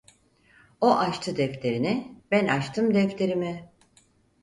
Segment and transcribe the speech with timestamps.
[0.81, 3.69] O açtı defterini, ben açtım defterimi…